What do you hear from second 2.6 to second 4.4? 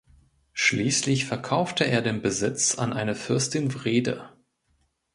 an eine Fürstin Wrede.